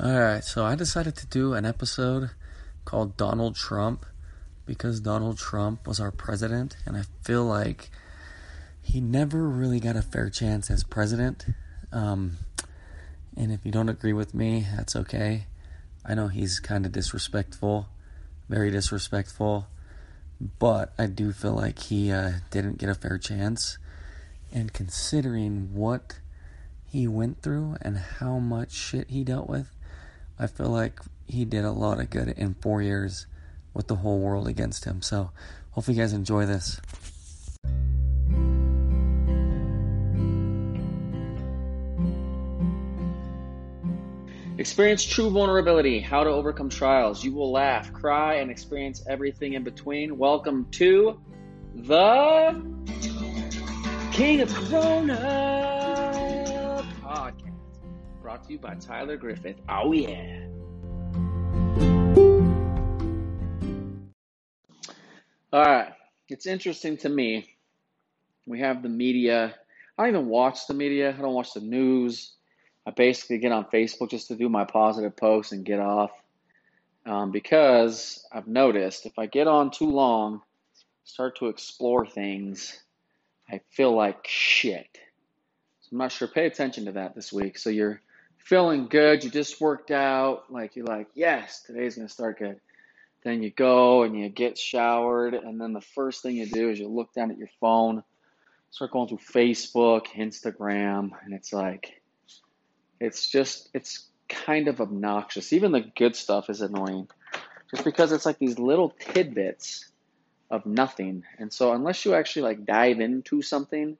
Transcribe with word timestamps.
Alright, 0.00 0.42
so 0.42 0.64
I 0.64 0.74
decided 0.74 1.14
to 1.18 1.26
do 1.26 1.54
an 1.54 1.64
episode 1.64 2.30
called 2.84 3.16
Donald 3.16 3.54
Trump 3.54 4.04
because 4.66 4.98
Donald 4.98 5.38
Trump 5.38 5.86
was 5.86 6.00
our 6.00 6.10
president, 6.10 6.76
and 6.84 6.96
I 6.96 7.02
feel 7.22 7.44
like 7.44 7.90
he 8.82 9.00
never 9.00 9.48
really 9.48 9.78
got 9.78 9.94
a 9.94 10.02
fair 10.02 10.30
chance 10.30 10.68
as 10.68 10.82
president. 10.82 11.46
Um, 11.92 12.38
and 13.36 13.52
if 13.52 13.64
you 13.64 13.70
don't 13.70 13.88
agree 13.88 14.12
with 14.12 14.34
me, 14.34 14.66
that's 14.74 14.96
okay. 14.96 15.46
I 16.04 16.14
know 16.14 16.26
he's 16.26 16.58
kind 16.58 16.84
of 16.84 16.90
disrespectful, 16.90 17.86
very 18.48 18.72
disrespectful, 18.72 19.68
but 20.58 20.92
I 20.98 21.06
do 21.06 21.30
feel 21.30 21.54
like 21.54 21.78
he 21.78 22.10
uh, 22.10 22.32
didn't 22.50 22.78
get 22.78 22.88
a 22.88 22.96
fair 22.96 23.16
chance. 23.16 23.78
And 24.52 24.72
considering 24.72 25.72
what 25.72 26.18
he 26.84 27.06
went 27.06 27.42
through 27.42 27.76
and 27.80 27.96
how 27.96 28.40
much 28.40 28.72
shit 28.72 29.08
he 29.08 29.22
dealt 29.22 29.48
with, 29.48 29.70
I 30.38 30.48
feel 30.48 30.68
like 30.68 31.00
he 31.26 31.44
did 31.44 31.64
a 31.64 31.70
lot 31.70 32.00
of 32.00 32.10
good 32.10 32.28
in 32.28 32.54
four 32.54 32.82
years 32.82 33.26
with 33.72 33.86
the 33.86 33.96
whole 33.96 34.18
world 34.18 34.48
against 34.48 34.84
him. 34.84 35.00
So, 35.00 35.30
hopefully, 35.70 35.96
you 35.96 36.02
guys 36.02 36.12
enjoy 36.12 36.46
this. 36.46 36.80
Experience 44.56 45.04
true 45.04 45.30
vulnerability, 45.30 46.00
how 46.00 46.24
to 46.24 46.30
overcome 46.30 46.68
trials. 46.68 47.24
You 47.24 47.32
will 47.32 47.52
laugh, 47.52 47.92
cry, 47.92 48.36
and 48.36 48.50
experience 48.50 49.04
everything 49.08 49.54
in 49.54 49.64
between. 49.64 50.16
Welcome 50.16 50.66
to 50.72 51.20
the 51.74 52.62
King 54.12 54.40
of 54.40 54.54
Corona 54.54 55.73
brought 58.34 58.46
to 58.48 58.52
you 58.52 58.58
by 58.58 58.74
Tyler 58.74 59.16
Griffith. 59.16 59.60
Oh, 59.68 59.92
yeah. 59.92 60.40
All 65.52 65.62
right. 65.62 65.92
It's 66.28 66.44
interesting 66.44 66.96
to 66.96 67.08
me. 67.08 67.48
We 68.44 68.58
have 68.58 68.82
the 68.82 68.88
media. 68.88 69.54
I 69.96 70.02
don't 70.02 70.16
even 70.16 70.26
watch 70.26 70.66
the 70.66 70.74
media, 70.74 71.14
I 71.16 71.22
don't 71.22 71.32
watch 71.32 71.52
the 71.54 71.60
news. 71.60 72.32
I 72.84 72.90
basically 72.90 73.38
get 73.38 73.52
on 73.52 73.66
Facebook 73.66 74.10
just 74.10 74.26
to 74.28 74.34
do 74.34 74.48
my 74.48 74.64
positive 74.64 75.16
posts 75.16 75.52
and 75.52 75.64
get 75.64 75.78
off. 75.78 76.10
Um, 77.06 77.30
because 77.30 78.26
I've 78.32 78.48
noticed 78.48 79.06
if 79.06 79.16
I 79.16 79.26
get 79.26 79.46
on 79.46 79.70
too 79.70 79.90
long, 79.90 80.42
start 81.04 81.38
to 81.38 81.46
explore 81.46 82.04
things, 82.04 82.76
I 83.48 83.60
feel 83.70 83.94
like 83.94 84.26
shit. 84.26 84.88
So 85.82 85.90
I'm 85.92 85.98
not 85.98 86.10
sure. 86.10 86.26
Pay 86.26 86.46
attention 86.46 86.86
to 86.86 86.92
that 86.92 87.14
this 87.14 87.32
week. 87.32 87.58
So 87.58 87.70
you're 87.70 88.00
feeling 88.44 88.86
good, 88.86 89.24
you 89.24 89.30
just 89.30 89.60
worked 89.60 89.90
out, 89.90 90.52
like 90.52 90.76
you're 90.76 90.86
like, 90.86 91.08
yes, 91.14 91.62
today's 91.62 91.96
gonna 91.96 92.08
start 92.08 92.38
good. 92.38 92.60
Then 93.24 93.42
you 93.42 93.50
go 93.50 94.02
and 94.02 94.18
you 94.18 94.28
get 94.28 94.58
showered, 94.58 95.34
and 95.34 95.60
then 95.60 95.72
the 95.72 95.80
first 95.80 96.22
thing 96.22 96.36
you 96.36 96.46
do 96.46 96.70
is 96.70 96.78
you 96.78 96.88
look 96.88 97.12
down 97.14 97.30
at 97.30 97.38
your 97.38 97.48
phone, 97.58 98.04
start 98.70 98.92
going 98.92 99.08
through 99.08 99.18
Facebook, 99.18 100.06
Instagram, 100.08 101.10
and 101.24 101.32
it's 101.34 101.52
like 101.52 102.00
it's 103.00 103.28
just, 103.28 103.70
it's 103.74 104.08
kind 104.28 104.68
of 104.68 104.80
obnoxious. 104.80 105.52
Even 105.52 105.72
the 105.72 105.80
good 105.80 106.14
stuff 106.14 106.48
is 106.48 106.60
annoying 106.60 107.08
just 107.70 107.84
because 107.84 108.12
it's 108.12 108.26
like 108.26 108.38
these 108.38 108.58
little 108.58 108.90
tidbits 108.98 109.90
of 110.50 110.66
nothing. 110.66 111.24
And 111.38 111.52
so, 111.52 111.72
unless 111.72 112.04
you 112.04 112.14
actually 112.14 112.42
like 112.42 112.64
dive 112.64 113.00
into 113.00 113.42
something, 113.42 113.96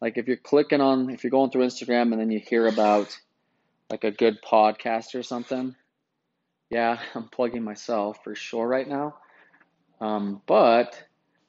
like 0.00 0.18
if 0.18 0.26
you're 0.26 0.36
clicking 0.36 0.80
on, 0.80 1.10
if 1.10 1.22
you're 1.22 1.30
going 1.30 1.50
through 1.50 1.66
Instagram 1.66 2.12
and 2.12 2.20
then 2.20 2.30
you 2.30 2.40
hear 2.40 2.66
about 2.66 3.16
like 3.90 4.04
a 4.04 4.10
good 4.10 4.38
podcast 4.42 5.14
or 5.14 5.22
something, 5.22 5.74
yeah, 6.70 6.98
I'm 7.14 7.28
plugging 7.28 7.64
myself 7.64 8.22
for 8.24 8.34
sure 8.34 8.66
right 8.66 8.88
now. 8.88 9.16
Um, 10.00 10.42
but 10.46 11.02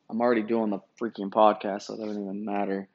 I'm 0.09 0.21
already 0.21 0.43
doing 0.43 0.71
the 0.71 0.79
freaking 0.99 1.29
podcast, 1.29 1.83
so 1.83 1.93
it 1.93 1.97
doesn't 1.97 2.21
even 2.21 2.45
matter. 2.45 2.87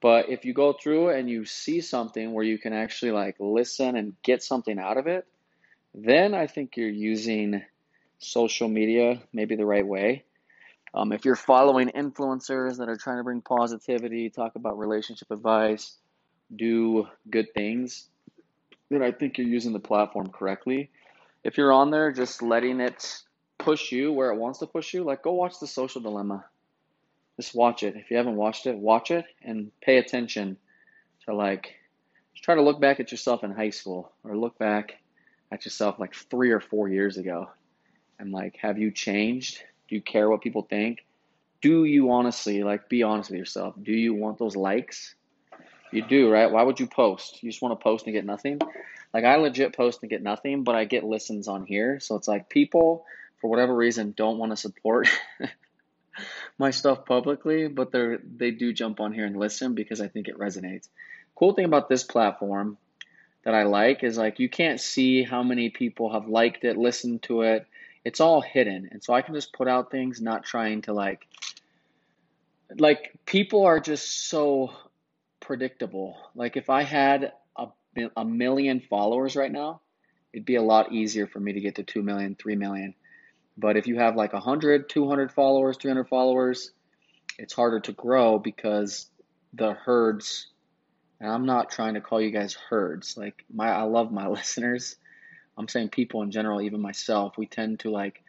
But 0.00 0.28
if 0.30 0.44
you 0.44 0.52
go 0.52 0.72
through 0.72 1.10
and 1.10 1.30
you 1.30 1.44
see 1.44 1.80
something 1.80 2.32
where 2.32 2.44
you 2.44 2.58
can 2.58 2.72
actually 2.72 3.12
like 3.12 3.36
listen 3.38 3.96
and 3.96 4.14
get 4.22 4.42
something 4.42 4.78
out 4.78 4.96
of 4.96 5.06
it, 5.06 5.26
then 5.94 6.34
I 6.34 6.46
think 6.46 6.76
you're 6.76 6.88
using 6.88 7.62
social 8.18 8.68
media 8.68 9.22
maybe 9.32 9.56
the 9.56 9.66
right 9.66 9.86
way. 9.86 10.24
Um, 10.94 11.12
if 11.12 11.24
you're 11.24 11.36
following 11.36 11.88
influencers 11.88 12.78
that 12.78 12.88
are 12.88 12.96
trying 12.96 13.18
to 13.18 13.24
bring 13.24 13.40
positivity, 13.40 14.28
talk 14.28 14.56
about 14.56 14.78
relationship 14.78 15.30
advice, 15.30 15.96
do 16.54 17.08
good 17.30 17.54
things, 17.54 18.08
then 18.92 19.02
I 19.02 19.10
think 19.10 19.38
you're 19.38 19.46
using 19.46 19.72
the 19.72 19.78
platform 19.78 20.28
correctly. 20.28 20.90
If 21.44 21.56
you're 21.56 21.72
on 21.72 21.90
there 21.90 22.12
just 22.12 22.42
letting 22.42 22.80
it 22.80 23.22
push 23.58 23.90
you 23.90 24.12
where 24.12 24.30
it 24.30 24.38
wants 24.38 24.58
to 24.58 24.66
push 24.66 24.92
you, 24.92 25.04
like 25.04 25.22
go 25.22 25.32
watch 25.32 25.58
The 25.58 25.66
Social 25.66 26.00
Dilemma. 26.00 26.44
Just 27.36 27.54
watch 27.54 27.82
it. 27.82 27.96
If 27.96 28.10
you 28.10 28.16
haven't 28.16 28.36
watched 28.36 28.66
it, 28.66 28.76
watch 28.76 29.10
it 29.10 29.24
and 29.42 29.70
pay 29.80 29.96
attention 29.96 30.58
to 31.24 31.34
like 31.34 31.74
just 32.34 32.44
try 32.44 32.54
to 32.54 32.62
look 32.62 32.80
back 32.80 33.00
at 33.00 33.10
yourself 33.10 33.42
in 33.42 33.50
high 33.52 33.70
school 33.70 34.12
or 34.24 34.36
look 34.36 34.58
back 34.58 34.98
at 35.50 35.64
yourself 35.64 35.98
like 35.98 36.14
3 36.14 36.50
or 36.50 36.60
4 36.60 36.88
years 36.88 37.16
ago 37.16 37.50
and 38.18 38.32
like 38.32 38.56
have 38.56 38.78
you 38.78 38.90
changed? 38.90 39.62
Do 39.88 39.94
you 39.94 40.02
care 40.02 40.28
what 40.28 40.42
people 40.42 40.62
think? 40.62 41.04
Do 41.60 41.84
you 41.84 42.10
honestly 42.10 42.62
like 42.62 42.88
be 42.88 43.02
honest 43.02 43.30
with 43.30 43.38
yourself? 43.38 43.74
Do 43.82 43.92
you 43.92 44.14
want 44.14 44.38
those 44.38 44.56
likes? 44.56 45.14
You 45.92 46.02
do, 46.02 46.30
right? 46.30 46.50
Why 46.50 46.62
would 46.62 46.80
you 46.80 46.86
post? 46.86 47.42
You 47.42 47.50
just 47.50 47.60
want 47.60 47.78
to 47.78 47.82
post 47.82 48.06
and 48.06 48.14
get 48.14 48.24
nothing? 48.24 48.60
Like 49.12 49.24
I 49.24 49.36
legit 49.36 49.76
post 49.76 50.02
and 50.02 50.10
get 50.10 50.22
nothing, 50.22 50.64
but 50.64 50.74
I 50.74 50.86
get 50.86 51.04
listens 51.04 51.48
on 51.48 51.66
here. 51.66 52.00
So 52.00 52.16
it's 52.16 52.26
like 52.26 52.48
people 52.48 53.04
for 53.40 53.50
whatever 53.50 53.76
reason 53.76 54.14
don't 54.16 54.38
want 54.38 54.52
to 54.52 54.56
support 54.56 55.08
my 56.58 56.70
stuff 56.70 57.04
publicly, 57.04 57.68
but 57.68 57.92
they 57.92 58.16
they 58.36 58.50
do 58.50 58.72
jump 58.72 59.00
on 59.00 59.12
here 59.12 59.26
and 59.26 59.38
listen 59.38 59.74
because 59.74 60.00
I 60.00 60.08
think 60.08 60.28
it 60.28 60.38
resonates. 60.38 60.88
Cool 61.34 61.52
thing 61.52 61.66
about 61.66 61.90
this 61.90 62.04
platform 62.04 62.78
that 63.44 63.54
I 63.54 63.64
like 63.64 64.02
is 64.02 64.16
like 64.16 64.38
you 64.38 64.48
can't 64.48 64.80
see 64.80 65.22
how 65.22 65.42
many 65.42 65.68
people 65.68 66.12
have 66.12 66.26
liked 66.26 66.64
it, 66.64 66.78
listened 66.78 67.22
to 67.24 67.42
it. 67.42 67.66
It's 68.04 68.20
all 68.20 68.40
hidden. 68.40 68.88
And 68.90 69.04
so 69.04 69.12
I 69.12 69.20
can 69.22 69.34
just 69.34 69.52
put 69.52 69.68
out 69.68 69.90
things 69.90 70.20
not 70.22 70.44
trying 70.44 70.82
to 70.82 70.94
like 70.94 71.26
like 72.78 73.12
people 73.26 73.66
are 73.66 73.80
just 73.80 74.28
so 74.28 74.72
predictable. 75.42 76.16
Like 76.34 76.56
if 76.56 76.70
I 76.70 76.82
had 76.82 77.32
a, 77.56 77.68
a 78.16 78.24
million 78.24 78.80
followers 78.80 79.36
right 79.36 79.52
now, 79.52 79.80
it'd 80.32 80.46
be 80.46 80.56
a 80.56 80.62
lot 80.62 80.92
easier 80.92 81.26
for 81.26 81.38
me 81.38 81.52
to 81.52 81.60
get 81.60 81.76
to 81.76 81.82
2 81.82 82.02
million, 82.02 82.34
3 82.34 82.56
million. 82.56 82.94
But 83.56 83.76
if 83.76 83.86
you 83.86 83.98
have 83.98 84.16
like 84.16 84.32
100, 84.32 84.88
200 84.88 85.32
followers, 85.32 85.76
300 85.76 86.08
followers, 86.08 86.72
it's 87.38 87.52
harder 87.52 87.80
to 87.80 87.92
grow 87.92 88.38
because 88.38 89.10
the 89.52 89.72
herds, 89.72 90.46
and 91.20 91.30
I'm 91.30 91.46
not 91.46 91.70
trying 91.70 91.94
to 91.94 92.00
call 92.00 92.20
you 92.20 92.30
guys 92.30 92.54
herds. 92.54 93.16
Like 93.16 93.44
my 93.52 93.68
I 93.68 93.82
love 93.82 94.10
my 94.10 94.28
listeners. 94.38 94.96
I'm 95.56 95.68
saying 95.68 95.90
people 95.90 96.22
in 96.22 96.30
general, 96.30 96.62
even 96.62 96.80
myself, 96.80 97.36
we 97.36 97.46
tend 97.46 97.80
to 97.80 97.90
like 97.90 98.22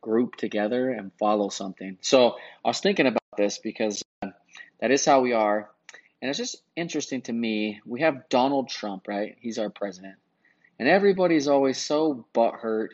group 0.00 0.36
together 0.36 0.90
and 0.90 1.12
follow 1.18 1.50
something. 1.50 1.98
So 2.00 2.36
I 2.64 2.68
was 2.68 2.80
thinking 2.80 3.06
about 3.06 3.20
this 3.36 3.58
because 3.58 4.02
uh, 4.22 4.28
that 4.80 4.90
is 4.90 5.04
how 5.04 5.20
we 5.20 5.34
are. 5.34 5.68
And 6.20 6.28
it's 6.28 6.38
just 6.38 6.62
interesting 6.76 7.22
to 7.22 7.32
me. 7.32 7.80
We 7.86 8.02
have 8.02 8.28
Donald 8.28 8.68
Trump, 8.68 9.08
right? 9.08 9.36
He's 9.40 9.58
our 9.58 9.70
president. 9.70 10.16
And 10.78 10.88
everybody's 10.88 11.48
always 11.48 11.78
so 11.78 12.26
butthurt 12.34 12.88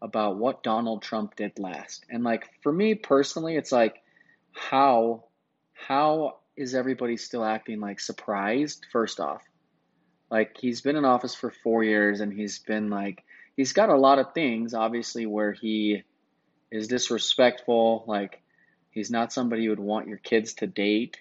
about 0.00 0.36
what 0.36 0.62
Donald 0.62 1.02
Trump 1.02 1.36
did 1.36 1.58
last. 1.58 2.04
And 2.10 2.24
like 2.24 2.48
for 2.62 2.72
me 2.72 2.94
personally, 2.94 3.56
it's 3.56 3.72
like 3.72 4.02
how 4.52 5.24
how 5.72 6.38
is 6.56 6.74
everybody 6.74 7.16
still 7.16 7.44
acting 7.44 7.80
like 7.80 8.00
surprised 8.00 8.86
first 8.92 9.20
off? 9.20 9.42
Like 10.30 10.56
he's 10.58 10.80
been 10.80 10.96
in 10.96 11.04
office 11.04 11.34
for 11.34 11.50
4 11.50 11.84
years 11.84 12.20
and 12.20 12.32
he's 12.32 12.58
been 12.58 12.90
like 12.90 13.24
he's 13.56 13.72
got 13.72 13.88
a 13.88 13.96
lot 13.96 14.18
of 14.18 14.34
things 14.34 14.74
obviously 14.74 15.26
where 15.26 15.52
he 15.52 16.02
is 16.70 16.88
disrespectful, 16.88 18.04
like 18.06 18.42
he's 18.90 19.10
not 19.10 19.32
somebody 19.32 19.62
you 19.62 19.70
would 19.70 19.80
want 19.80 20.08
your 20.08 20.18
kids 20.18 20.54
to 20.54 20.66
date. 20.66 21.18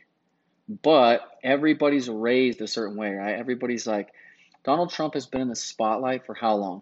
But 0.69 1.21
everybody's 1.43 2.09
raised 2.09 2.61
a 2.61 2.67
certain 2.67 2.97
way, 2.97 3.13
right? 3.13 3.39
Everybody's 3.39 3.87
like 3.87 4.09
Donald 4.63 4.91
Trump 4.91 5.13
has 5.13 5.25
been 5.25 5.41
in 5.41 5.47
the 5.49 5.55
spotlight 5.55 6.25
for 6.25 6.35
how 6.35 6.55
long? 6.55 6.81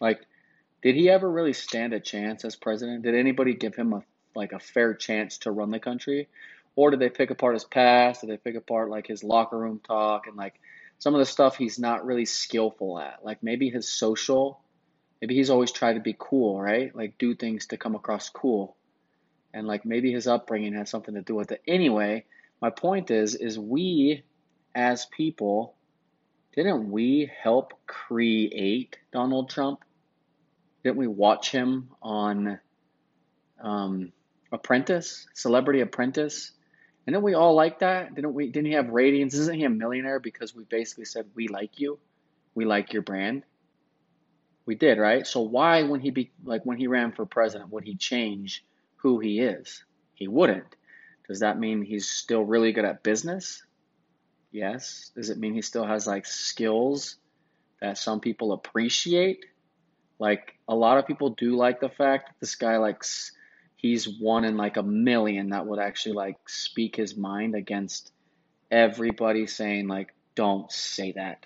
Like 0.00 0.20
did 0.82 0.94
he 0.94 1.10
ever 1.10 1.28
really 1.28 1.52
stand 1.52 1.92
a 1.92 2.00
chance 2.00 2.44
as 2.44 2.54
president? 2.54 3.02
Did 3.02 3.14
anybody 3.14 3.54
give 3.54 3.74
him 3.74 3.92
a 3.92 4.02
like 4.34 4.52
a 4.52 4.60
fair 4.60 4.94
chance 4.94 5.38
to 5.38 5.50
run 5.50 5.70
the 5.70 5.80
country? 5.80 6.28
Or 6.76 6.90
did 6.90 7.00
they 7.00 7.10
pick 7.10 7.30
apart 7.30 7.54
his 7.54 7.64
past? 7.64 8.20
Did 8.20 8.30
they 8.30 8.36
pick 8.36 8.54
apart 8.54 8.88
like 8.88 9.06
his 9.08 9.24
locker 9.24 9.58
room 9.58 9.80
talk 9.84 10.28
and 10.28 10.36
like 10.36 10.54
some 10.98 11.14
of 11.14 11.18
the 11.18 11.26
stuff 11.26 11.56
he's 11.56 11.78
not 11.78 12.06
really 12.06 12.24
skillful 12.24 13.00
at? 13.00 13.24
Like 13.24 13.42
maybe 13.42 13.68
his 13.68 13.88
social, 13.88 14.60
maybe 15.20 15.34
he's 15.34 15.50
always 15.50 15.72
tried 15.72 15.94
to 15.94 16.00
be 16.00 16.14
cool, 16.16 16.60
right? 16.60 16.94
Like 16.94 17.18
do 17.18 17.34
things 17.34 17.66
to 17.66 17.76
come 17.76 17.96
across 17.96 18.28
cool. 18.28 18.76
And 19.52 19.66
like 19.66 19.84
maybe 19.84 20.12
his 20.12 20.28
upbringing 20.28 20.74
has 20.74 20.88
something 20.88 21.14
to 21.14 21.22
do 21.22 21.34
with 21.34 21.50
it. 21.50 21.62
Anyway, 21.66 22.26
my 22.60 22.70
point 22.70 23.10
is 23.10 23.34
is 23.34 23.58
we 23.58 24.22
as 24.74 25.06
people 25.06 25.74
didn't 26.58 26.90
we 26.90 27.30
help 27.40 27.72
create 27.86 28.96
Donald 29.12 29.48
Trump? 29.48 29.84
Didn't 30.82 30.96
we 30.96 31.06
watch 31.06 31.52
him 31.52 31.90
on 32.02 32.58
um, 33.62 34.12
Apprentice, 34.50 35.28
Celebrity 35.34 35.82
Apprentice? 35.82 36.50
And 37.06 37.14
didn't 37.14 37.22
we 37.22 37.34
all 37.34 37.54
like 37.54 37.78
that? 37.78 38.12
Didn't 38.12 38.34
we? 38.34 38.50
Didn't 38.50 38.66
he 38.66 38.72
have 38.72 38.88
ratings? 38.88 39.34
Isn't 39.34 39.54
he 39.54 39.64
a 39.64 39.70
millionaire 39.70 40.18
because 40.18 40.52
we 40.52 40.64
basically 40.64 41.04
said 41.04 41.26
we 41.36 41.46
like 41.46 41.78
you, 41.78 42.00
we 42.56 42.64
like 42.64 42.92
your 42.92 43.02
brand? 43.02 43.44
We 44.66 44.74
did, 44.74 44.98
right? 44.98 45.24
So 45.26 45.42
why, 45.42 45.84
when 45.84 46.00
he 46.00 46.10
be 46.10 46.32
like 46.44 46.66
when 46.66 46.76
he 46.76 46.88
ran 46.88 47.12
for 47.12 47.24
president, 47.24 47.70
would 47.70 47.84
he 47.84 47.94
change 47.94 48.64
who 48.96 49.20
he 49.20 49.38
is? 49.38 49.84
He 50.14 50.26
wouldn't. 50.26 50.74
Does 51.28 51.40
that 51.40 51.58
mean 51.58 51.82
he's 51.82 52.08
still 52.10 52.42
really 52.42 52.72
good 52.72 52.86
at 52.86 53.02
business? 53.02 53.62
Yes. 54.50 55.10
Does 55.14 55.30
it 55.30 55.38
mean 55.38 55.54
he 55.54 55.62
still 55.62 55.86
has 55.86 56.06
like 56.06 56.24
skills 56.24 57.16
that 57.80 57.98
some 57.98 58.20
people 58.20 58.52
appreciate? 58.52 59.44
Like 60.18 60.58
a 60.66 60.74
lot 60.74 60.98
of 60.98 61.06
people 61.06 61.30
do 61.30 61.54
like 61.54 61.80
the 61.80 61.90
fact 61.90 62.28
that 62.28 62.40
this 62.40 62.54
guy 62.54 62.78
likes 62.78 63.32
he's 63.76 64.08
one 64.08 64.44
in 64.44 64.56
like 64.56 64.76
a 64.76 64.82
million 64.82 65.50
that 65.50 65.66
would 65.66 65.78
actually 65.78 66.14
like 66.14 66.36
speak 66.48 66.96
his 66.96 67.16
mind 67.16 67.54
against 67.54 68.10
everybody 68.70 69.46
saying 69.46 69.86
like 69.86 70.14
don't 70.34 70.72
say 70.72 71.12
that. 71.12 71.44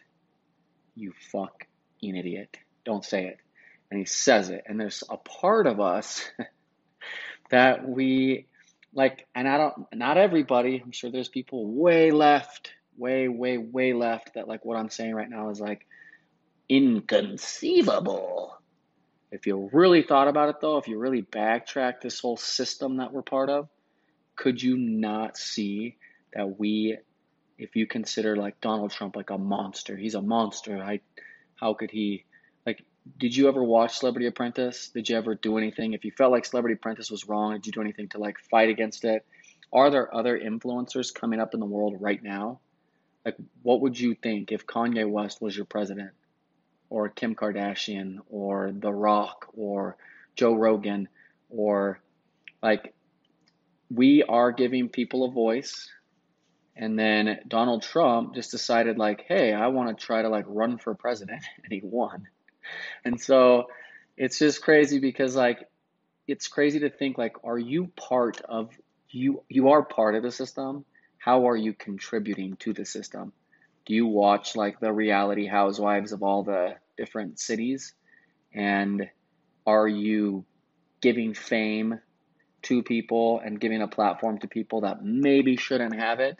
You 0.94 1.12
fuck 1.32 1.66
an 2.02 2.16
idiot. 2.16 2.56
Don't 2.84 3.04
say 3.04 3.26
it. 3.26 3.38
And 3.90 3.98
he 3.98 4.04
says 4.04 4.50
it. 4.50 4.64
And 4.66 4.78
there's 4.78 5.02
a 5.08 5.16
part 5.16 5.66
of 5.66 5.80
us 5.80 6.24
that 7.50 7.88
we 7.88 8.46
like 8.94 9.26
and 9.34 9.48
I 9.48 9.58
don't 9.58 9.86
not 9.94 10.18
everybody, 10.18 10.80
I'm 10.82 10.92
sure 10.92 11.10
there's 11.10 11.28
people 11.28 11.66
way 11.66 12.10
left, 12.10 12.72
way, 12.96 13.28
way, 13.28 13.58
way 13.58 13.92
left 13.92 14.34
that 14.34 14.48
like 14.48 14.64
what 14.64 14.76
I'm 14.76 14.90
saying 14.90 15.14
right 15.14 15.30
now 15.30 15.50
is 15.50 15.60
like 15.60 15.86
inconceivable. 16.68 18.56
If 19.30 19.46
you 19.46 19.70
really 19.72 20.02
thought 20.02 20.28
about 20.28 20.50
it 20.50 20.56
though, 20.60 20.78
if 20.78 20.88
you 20.88 20.98
really 20.98 21.22
backtrack 21.22 22.00
this 22.00 22.20
whole 22.20 22.36
system 22.36 22.98
that 22.98 23.12
we're 23.12 23.22
part 23.22 23.48
of, 23.48 23.68
could 24.36 24.62
you 24.62 24.76
not 24.76 25.36
see 25.36 25.96
that 26.34 26.58
we 26.58 26.98
if 27.58 27.76
you 27.76 27.86
consider 27.86 28.36
like 28.36 28.60
Donald 28.60 28.90
Trump 28.90 29.16
like 29.16 29.30
a 29.30 29.38
monster, 29.38 29.96
he's 29.96 30.14
a 30.14 30.22
monster. 30.22 30.82
I 30.82 31.00
how 31.56 31.74
could 31.74 31.90
he 31.90 32.24
did 33.18 33.34
you 33.36 33.48
ever 33.48 33.62
watch 33.62 33.98
Celebrity 33.98 34.26
Apprentice? 34.26 34.88
Did 34.88 35.08
you 35.08 35.16
ever 35.16 35.34
do 35.34 35.58
anything? 35.58 35.92
If 35.92 36.04
you 36.04 36.12
felt 36.12 36.32
like 36.32 36.44
Celebrity 36.44 36.74
Apprentice 36.74 37.10
was 37.10 37.28
wrong, 37.28 37.54
did 37.54 37.66
you 37.66 37.72
do 37.72 37.80
anything 37.80 38.08
to 38.08 38.18
like 38.18 38.38
fight 38.50 38.68
against 38.68 39.04
it? 39.04 39.24
Are 39.72 39.90
there 39.90 40.14
other 40.14 40.38
influencers 40.38 41.12
coming 41.12 41.40
up 41.40 41.54
in 41.54 41.60
the 41.60 41.66
world 41.66 41.96
right 42.00 42.22
now? 42.22 42.60
Like, 43.24 43.36
what 43.62 43.80
would 43.80 43.98
you 43.98 44.14
think 44.14 44.52
if 44.52 44.66
Kanye 44.66 45.08
West 45.08 45.40
was 45.40 45.56
your 45.56 45.64
president, 45.64 46.10
or 46.90 47.08
Kim 47.08 47.34
Kardashian, 47.34 48.18
or 48.28 48.72
The 48.72 48.92
Rock, 48.92 49.48
or 49.56 49.96
Joe 50.36 50.54
Rogan, 50.54 51.08
or 51.48 52.00
like, 52.62 52.94
we 53.90 54.22
are 54.22 54.52
giving 54.52 54.88
people 54.88 55.24
a 55.24 55.30
voice. 55.30 55.88
And 56.76 56.98
then 56.98 57.40
Donald 57.46 57.82
Trump 57.82 58.34
just 58.34 58.50
decided, 58.50 58.98
like, 58.98 59.24
hey, 59.28 59.52
I 59.52 59.68
want 59.68 59.96
to 59.96 60.04
try 60.04 60.22
to 60.22 60.28
like 60.28 60.44
run 60.48 60.78
for 60.78 60.94
president, 60.94 61.44
and 61.62 61.72
he 61.72 61.80
won. 61.82 62.28
And 63.04 63.20
so 63.20 63.68
it's 64.16 64.38
just 64.38 64.62
crazy 64.62 64.98
because 64.98 65.34
like 65.34 65.68
it's 66.26 66.48
crazy 66.48 66.80
to 66.80 66.90
think 66.90 67.18
like 67.18 67.44
are 67.44 67.58
you 67.58 67.88
part 67.96 68.40
of 68.42 68.70
you 69.10 69.42
you 69.48 69.70
are 69.70 69.82
part 69.82 70.14
of 70.14 70.22
the 70.22 70.30
system? 70.30 70.84
How 71.18 71.48
are 71.48 71.56
you 71.56 71.72
contributing 71.72 72.56
to 72.60 72.72
the 72.72 72.84
system? 72.84 73.32
Do 73.86 73.94
you 73.94 74.06
watch 74.06 74.56
like 74.56 74.80
the 74.80 74.92
reality 74.92 75.46
housewives 75.46 76.12
of 76.12 76.22
all 76.22 76.42
the 76.42 76.76
different 76.96 77.38
cities? 77.38 77.92
And 78.54 79.08
are 79.66 79.88
you 79.88 80.44
giving 81.00 81.34
fame 81.34 82.00
to 82.62 82.82
people 82.82 83.40
and 83.44 83.58
giving 83.58 83.82
a 83.82 83.88
platform 83.88 84.38
to 84.38 84.48
people 84.48 84.82
that 84.82 85.04
maybe 85.04 85.56
shouldn't 85.56 85.96
have 85.96 86.20
it? 86.20 86.38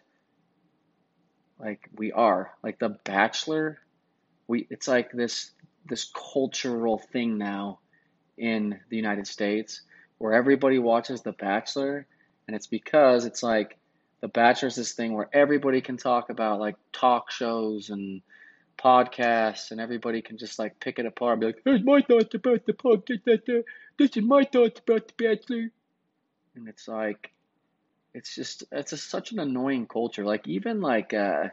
Like 1.59 1.89
we 1.97 2.13
are. 2.13 2.53
Like 2.63 2.79
the 2.79 2.91
bachelor 3.05 3.79
we 4.47 4.67
it's 4.71 4.89
like 4.89 5.13
this 5.13 5.51
this 5.87 6.11
cultural 6.33 6.99
thing 6.99 7.39
now 7.39 7.81
in 8.37 8.81
the 8.89 8.97
United 8.97 9.27
States 9.27 9.83
where 10.19 10.33
everybody 10.33 10.79
watches 10.79 11.23
The 11.23 11.33
Bachelor, 11.33 12.07
and 12.47 12.55
it's 12.55 12.69
because 12.69 13.25
it's 13.25 13.43
like 13.43 13.77
The 14.21 14.29
Bachelor 14.29 14.69
is 14.69 14.77
this 14.77 14.93
thing 14.93 15.15
where 15.15 15.29
everybody 15.33 15.81
can 15.81 15.97
talk 15.97 16.31
about 16.31 16.61
like 16.61 16.77
talk 16.93 17.31
shows 17.31 17.91
and 17.91 18.23
podcasts, 18.79 19.73
and 19.73 19.81
everybody 19.81 20.23
can 20.23 20.39
just 20.39 20.59
like 20.59 20.79
pick 20.79 20.99
it 20.99 21.07
apart 21.07 21.33
and 21.33 21.41
be 21.41 21.47
like, 21.47 21.63
"Here's 21.65 21.83
my 21.83 22.01
thoughts 22.03 22.35
about 22.35 22.65
the 22.67 22.73
podcast. 22.73 23.65
This 23.99 24.17
is 24.17 24.23
my 24.23 24.45
thoughts 24.45 24.81
about 24.81 25.09
The 25.09 25.25
Bachelor," 25.25 25.71
and 26.55 26.69
it's 26.69 26.87
like, 26.87 27.33
it's 28.15 28.35
just 28.35 28.65
it's 28.71 28.91
just 28.91 29.11
such 29.11 29.33
an 29.33 29.41
annoying 29.41 29.87
culture. 29.87 30.25
Like 30.25 30.47
even 30.47 30.81
like 30.81 31.13
uh, 31.15 31.49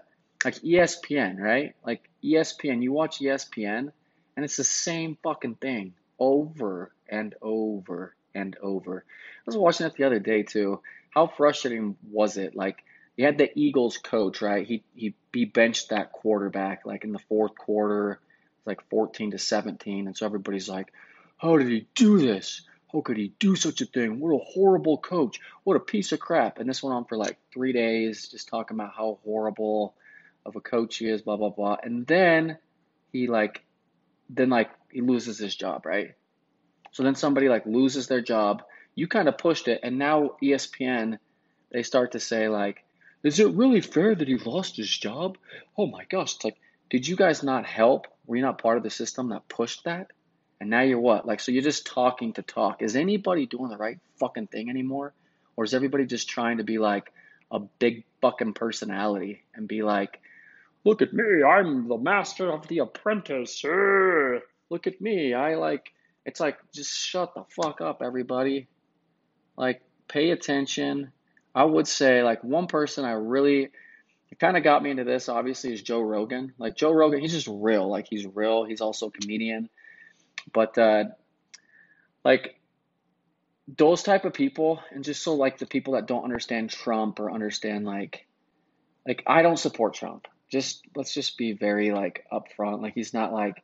like 0.45 0.55
ESPN, 0.55 1.39
right? 1.39 1.75
Like 1.85 2.07
ESPN, 2.23 2.83
you 2.83 2.91
watch 2.91 3.19
ESPN 3.19 3.91
and 4.39 4.45
it's 4.45 4.55
the 4.55 4.63
same 4.63 5.17
fucking 5.21 5.55
thing 5.55 5.93
over 6.17 6.93
and 7.09 7.35
over 7.41 8.15
and 8.33 8.55
over. 8.61 9.03
I 9.05 9.43
was 9.45 9.57
watching 9.57 9.85
it 9.85 9.95
the 9.97 10.05
other 10.05 10.19
day 10.19 10.43
too. 10.43 10.79
How 11.09 11.27
frustrating 11.27 11.97
was 12.09 12.37
it? 12.37 12.55
Like 12.55 12.85
you 13.17 13.25
had 13.25 13.37
the 13.37 13.51
Eagles 13.59 13.97
coach, 13.97 14.41
right? 14.41 14.65
He 14.65 14.81
he 14.95 15.13
he 15.33 15.43
benched 15.43 15.89
that 15.89 16.13
quarterback 16.13 16.85
like 16.85 17.03
in 17.03 17.11
the 17.11 17.19
fourth 17.19 17.53
quarter, 17.53 18.21
it's 18.59 18.65
like 18.65 18.89
14 18.89 19.31
to 19.31 19.37
17, 19.37 20.07
and 20.07 20.15
so 20.15 20.25
everybody's 20.25 20.69
like, 20.69 20.93
"How 21.35 21.57
did 21.57 21.67
he 21.67 21.87
do 21.93 22.17
this? 22.17 22.61
How 22.93 23.01
could 23.01 23.17
he 23.17 23.33
do 23.39 23.57
such 23.57 23.81
a 23.81 23.85
thing? 23.85 24.21
What 24.21 24.33
a 24.33 24.45
horrible 24.53 24.99
coach! 24.99 25.41
What 25.65 25.75
a 25.75 25.81
piece 25.81 26.13
of 26.13 26.21
crap!" 26.21 26.59
And 26.59 26.69
this 26.69 26.81
went 26.81 26.95
on 26.95 27.03
for 27.03 27.17
like 27.17 27.37
three 27.51 27.73
days, 27.73 28.29
just 28.29 28.47
talking 28.47 28.77
about 28.77 28.93
how 28.95 29.19
horrible 29.25 29.95
of 30.45 30.55
a 30.55 30.61
coach 30.61 30.95
he 30.95 31.09
is, 31.09 31.23
blah 31.23 31.35
blah 31.35 31.49
blah. 31.49 31.75
And 31.83 32.07
then 32.07 32.57
he 33.11 33.27
like 33.27 33.65
then 34.29 34.49
like 34.49 34.69
he 34.91 35.01
loses 35.01 35.37
his 35.37 35.55
job, 35.55 35.85
right? 35.85 36.13
So 36.91 37.03
then 37.03 37.15
somebody 37.15 37.49
like 37.49 37.65
loses 37.65 38.07
their 38.07 38.21
job. 38.21 38.63
You 38.95 39.07
kind 39.07 39.27
of 39.27 39.37
pushed 39.37 39.67
it, 39.67 39.81
and 39.83 39.97
now 39.97 40.31
ESPN 40.41 41.19
they 41.71 41.83
start 41.83 42.13
to 42.13 42.19
say 42.19 42.47
like, 42.47 42.83
is 43.23 43.39
it 43.39 43.53
really 43.53 43.81
fair 43.81 44.15
that 44.15 44.27
he 44.27 44.37
lost 44.37 44.77
his 44.77 44.89
job? 44.89 45.37
Oh 45.77 45.87
my 45.87 46.05
gosh, 46.05 46.35
it's 46.35 46.45
like, 46.45 46.57
did 46.89 47.07
you 47.07 47.15
guys 47.15 47.43
not 47.43 47.65
help? 47.65 48.07
Were 48.25 48.37
you 48.37 48.41
not 48.41 48.61
part 48.61 48.77
of 48.77 48.83
the 48.83 48.89
system 48.89 49.29
that 49.29 49.47
pushed 49.47 49.83
that? 49.83 50.11
And 50.59 50.69
now 50.69 50.81
you're 50.81 50.99
what? 50.99 51.25
Like, 51.25 51.39
so 51.39 51.51
you're 51.51 51.63
just 51.63 51.85
talking 51.85 52.33
to 52.33 52.41
talk. 52.41 52.81
Is 52.81 52.95
anybody 52.95 53.45
doing 53.45 53.69
the 53.69 53.77
right 53.77 53.99
fucking 54.19 54.47
thing 54.47 54.69
anymore? 54.69 55.13
Or 55.55 55.63
is 55.63 55.73
everybody 55.73 56.05
just 56.05 56.29
trying 56.29 56.57
to 56.57 56.63
be 56.63 56.77
like 56.77 57.11
a 57.51 57.59
big 57.59 58.03
fucking 58.21 58.53
personality 58.53 59.43
and 59.53 59.67
be 59.67 59.81
like, 59.83 60.19
Look 60.85 61.01
at 61.01 61.13
me, 61.13 61.43
I'm 61.43 61.87
the 61.87 61.97
master 61.97 62.51
of 62.51 62.67
the 62.67 62.79
apprentice. 62.79 63.63
Uh, 63.65 64.39
look 64.69 64.87
at 64.87 65.01
me, 65.01 65.33
I 65.33 65.55
like, 65.55 65.91
it's 66.25 66.39
like, 66.39 66.57
just 66.73 66.97
shut 66.97 67.33
the 67.35 67.43
fuck 67.49 67.81
up, 67.81 68.01
everybody. 68.01 68.67
Like, 69.57 69.81
pay 70.07 70.31
attention. 70.31 71.11
I 71.53 71.65
would 71.65 71.87
say, 71.87 72.23
like, 72.23 72.43
one 72.43 72.67
person 72.67 73.03
I 73.03 73.11
really, 73.11 73.69
it 74.31 74.39
kind 74.39 74.55
of 74.55 74.63
got 74.63 74.81
me 74.81 74.91
into 74.91 75.03
this, 75.03 75.27
obviously, 75.27 75.73
is 75.73 75.81
Joe 75.81 76.01
Rogan. 76.01 76.53
Like, 76.57 76.75
Joe 76.75 76.93
Rogan, 76.93 77.19
he's 77.19 77.33
just 77.33 77.49
real. 77.51 77.89
Like, 77.89 78.07
he's 78.09 78.25
real. 78.25 78.63
He's 78.63 78.81
also 78.81 79.07
a 79.07 79.11
comedian. 79.11 79.69
But, 80.53 80.77
uh, 80.77 81.05
like, 82.23 82.55
those 83.67 84.01
type 84.01 84.23
of 84.23 84.33
people, 84.33 84.79
and 84.91 85.03
just 85.03 85.23
so, 85.23 85.35
like, 85.35 85.57
the 85.57 85.65
people 85.65 85.93
that 85.93 86.07
don't 86.07 86.23
understand 86.23 86.69
Trump 86.69 87.19
or 87.19 87.31
understand, 87.31 87.85
like, 87.85 88.25
like, 89.05 89.23
I 89.27 89.41
don't 89.41 89.59
support 89.59 89.95
Trump 89.95 90.27
just 90.49 90.81
let's 90.95 91.13
just 91.13 91.37
be 91.37 91.53
very 91.53 91.91
like 91.91 92.25
upfront. 92.31 92.81
Like 92.81 92.93
he's 92.93 93.13
not 93.13 93.31
like 93.31 93.63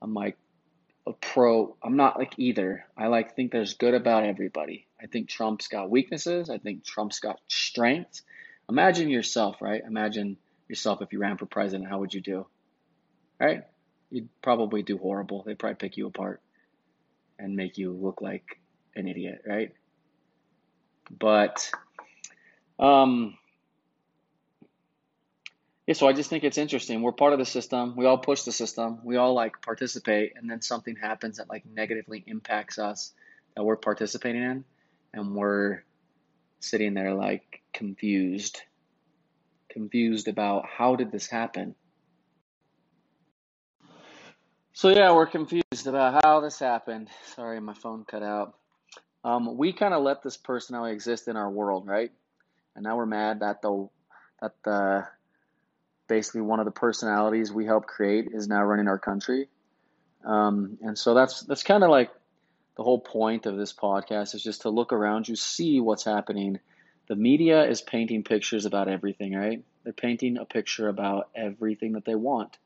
I'm 0.00 0.14
like 0.14 0.36
a 1.06 1.12
pro. 1.12 1.76
I'm 1.82 1.96
not 1.96 2.18
like 2.18 2.34
either. 2.36 2.84
I 2.96 3.06
like 3.08 3.34
think 3.34 3.50
there's 3.50 3.74
good 3.74 3.94
about 3.94 4.24
everybody. 4.24 4.86
I 5.00 5.06
think 5.06 5.28
Trump's 5.28 5.68
got 5.68 5.90
weaknesses. 5.90 6.50
I 6.50 6.58
think 6.58 6.84
Trump's 6.84 7.20
got 7.20 7.40
strengths. 7.48 8.22
Imagine 8.68 9.08
yourself, 9.08 9.62
right? 9.62 9.82
Imagine 9.86 10.36
yourself 10.68 11.00
if 11.00 11.12
you 11.12 11.18
ran 11.18 11.38
for 11.38 11.46
president. 11.46 11.88
How 11.88 11.98
would 11.98 12.12
you 12.12 12.20
do? 12.20 12.46
Right? 13.40 13.62
You'd 14.10 14.28
probably 14.42 14.82
do 14.82 14.98
horrible. 14.98 15.42
They'd 15.42 15.58
probably 15.58 15.76
pick 15.76 15.96
you 15.96 16.06
apart 16.06 16.42
and 17.38 17.56
make 17.56 17.78
you 17.78 17.92
look 17.92 18.20
like 18.20 18.58
an 18.94 19.08
idiot, 19.08 19.42
right? 19.46 19.72
But 21.10 21.70
um 22.78 23.38
yeah, 25.88 25.94
so 25.94 26.06
I 26.06 26.12
just 26.12 26.28
think 26.28 26.44
it's 26.44 26.58
interesting. 26.58 27.00
We're 27.00 27.12
part 27.12 27.32
of 27.32 27.38
the 27.38 27.46
system. 27.46 27.96
We 27.96 28.04
all 28.04 28.18
push 28.18 28.42
the 28.42 28.52
system. 28.52 28.98
We 29.04 29.16
all 29.16 29.32
like 29.32 29.62
participate, 29.62 30.34
and 30.36 30.50
then 30.50 30.60
something 30.60 30.96
happens 30.96 31.38
that 31.38 31.48
like 31.48 31.64
negatively 31.64 32.22
impacts 32.26 32.78
us 32.78 33.12
that 33.56 33.64
we're 33.64 33.76
participating 33.76 34.42
in, 34.42 34.64
and 35.14 35.34
we're 35.34 35.82
sitting 36.60 36.92
there 36.92 37.14
like 37.14 37.62
confused, 37.72 38.60
confused 39.70 40.28
about 40.28 40.66
how 40.66 40.94
did 40.94 41.10
this 41.10 41.26
happen? 41.26 41.74
So 44.74 44.90
yeah, 44.90 45.12
we're 45.14 45.24
confused 45.26 45.86
about 45.86 46.22
how 46.22 46.40
this 46.40 46.58
happened. 46.58 47.08
Sorry, 47.34 47.60
my 47.60 47.72
phone 47.72 48.04
cut 48.04 48.22
out. 48.22 48.58
Um, 49.24 49.56
we 49.56 49.72
kind 49.72 49.94
of 49.94 50.02
let 50.02 50.22
this 50.22 50.36
personality 50.36 50.92
exist 50.92 51.28
in 51.28 51.38
our 51.38 51.48
world, 51.48 51.86
right? 51.86 52.12
And 52.76 52.84
now 52.84 52.98
we're 52.98 53.06
mad 53.06 53.40
that 53.40 53.62
the 53.62 53.88
that 54.42 54.52
the 54.64 55.08
basically 56.08 56.40
one 56.40 56.58
of 56.58 56.64
the 56.64 56.72
personalities 56.72 57.52
we 57.52 57.66
helped 57.66 57.86
create 57.86 58.28
is 58.32 58.48
now 58.48 58.64
running 58.64 58.88
our 58.88 58.98
country. 58.98 59.48
Um, 60.24 60.78
and 60.82 60.98
so 60.98 61.14
that's 61.14 61.42
that's 61.42 61.62
kind 61.62 61.84
of 61.84 61.90
like 61.90 62.10
the 62.76 62.82
whole 62.82 63.00
point 63.00 63.46
of 63.46 63.56
this 63.56 63.72
podcast 63.72 64.34
is 64.34 64.42
just 64.42 64.62
to 64.62 64.70
look 64.70 64.92
around 64.92 65.28
you, 65.28 65.36
see 65.36 65.80
what's 65.80 66.04
happening. 66.04 66.58
The 67.08 67.16
media 67.16 67.64
is 67.64 67.80
painting 67.80 68.22
pictures 68.22 68.66
about 68.66 68.88
everything, 68.88 69.34
right? 69.34 69.62
They're 69.82 69.92
painting 69.92 70.38
a 70.38 70.44
picture 70.44 70.88
about 70.88 71.28
everything 71.34 71.92
that 71.92 72.04
they 72.04 72.14
want. 72.14 72.56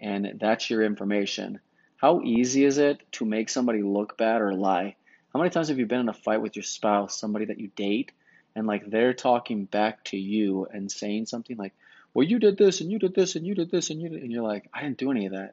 And 0.00 0.38
that's 0.40 0.68
your 0.68 0.82
information. 0.82 1.60
How 1.96 2.20
easy 2.22 2.64
is 2.64 2.78
it 2.78 3.00
to 3.12 3.24
make 3.24 3.48
somebody 3.48 3.82
look 3.82 4.18
bad 4.18 4.42
or 4.42 4.52
lie? 4.52 4.96
How 5.32 5.38
many 5.38 5.50
times 5.50 5.68
have 5.68 5.78
you 5.78 5.86
been 5.86 6.00
in 6.00 6.08
a 6.08 6.14
fight 6.14 6.42
with 6.42 6.56
your 6.56 6.62
spouse, 6.62 7.18
somebody 7.18 7.46
that 7.46 7.58
you 7.58 7.68
date, 7.76 8.12
and 8.54 8.66
like 8.66 8.90
they're 8.90 9.14
talking 9.14 9.64
back 9.64 10.04
to 10.04 10.16
you 10.18 10.66
and 10.70 10.90
saying 10.90 11.26
something 11.26 11.56
like, 11.56 11.72
well, 12.16 12.26
you 12.26 12.38
did 12.38 12.56
this 12.56 12.80
and 12.80 12.90
you 12.90 12.98
did 12.98 13.14
this 13.14 13.36
and 13.36 13.46
you 13.46 13.54
did 13.54 13.70
this 13.70 13.90
and 13.90 14.00
you 14.00 14.08
did, 14.08 14.22
and 14.22 14.32
you're 14.32 14.42
like, 14.42 14.70
I 14.72 14.80
didn't 14.80 14.96
do 14.96 15.10
any 15.10 15.26
of 15.26 15.32
that. 15.32 15.52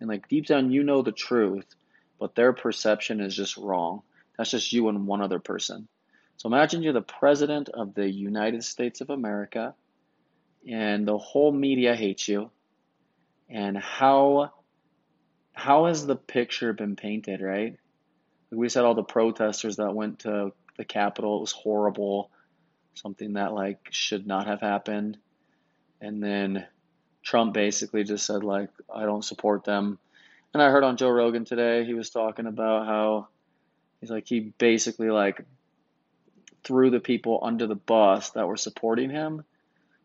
And 0.00 0.08
like 0.08 0.26
deep 0.26 0.46
down, 0.46 0.72
you 0.72 0.82
know 0.82 1.02
the 1.02 1.12
truth, 1.12 1.66
but 2.18 2.34
their 2.34 2.52
perception 2.52 3.20
is 3.20 3.36
just 3.36 3.56
wrong. 3.56 4.02
That's 4.36 4.50
just 4.50 4.72
you 4.72 4.88
and 4.88 5.06
one 5.06 5.22
other 5.22 5.38
person. 5.38 5.86
So 6.36 6.48
imagine 6.48 6.82
you're 6.82 6.94
the 6.94 7.00
president 7.00 7.68
of 7.68 7.94
the 7.94 8.10
United 8.10 8.64
States 8.64 9.02
of 9.02 9.10
America, 9.10 9.76
and 10.68 11.06
the 11.06 11.16
whole 11.16 11.52
media 11.52 11.94
hates 11.94 12.26
you. 12.26 12.50
And 13.48 13.78
how 13.78 14.50
how 15.52 15.86
has 15.86 16.04
the 16.04 16.16
picture 16.16 16.72
been 16.72 16.96
painted, 16.96 17.40
right? 17.40 17.76
We 18.50 18.68
said 18.68 18.84
all 18.84 18.96
the 18.96 19.04
protesters 19.04 19.76
that 19.76 19.94
went 19.94 20.18
to 20.20 20.54
the 20.76 20.84
Capitol, 20.84 21.36
it 21.36 21.42
was 21.42 21.52
horrible, 21.52 22.32
something 22.94 23.34
that 23.34 23.52
like 23.52 23.78
should 23.92 24.26
not 24.26 24.48
have 24.48 24.60
happened. 24.60 25.18
And 26.04 26.22
then 26.22 26.66
Trump 27.22 27.54
basically 27.54 28.04
just 28.04 28.26
said 28.26 28.44
like 28.44 28.68
I 28.94 29.04
don't 29.06 29.24
support 29.24 29.64
them. 29.64 29.98
And 30.52 30.62
I 30.62 30.70
heard 30.70 30.84
on 30.84 30.98
Joe 30.98 31.08
Rogan 31.08 31.46
today 31.46 31.84
he 31.84 31.94
was 31.94 32.10
talking 32.10 32.46
about 32.46 32.86
how 32.86 33.28
he's 34.00 34.10
like 34.10 34.26
he 34.26 34.52
basically 34.58 35.10
like 35.10 35.44
threw 36.62 36.90
the 36.90 37.00
people 37.00 37.40
under 37.42 37.66
the 37.66 37.74
bus 37.74 38.30
that 38.30 38.46
were 38.46 38.58
supporting 38.58 39.08
him. 39.08 39.44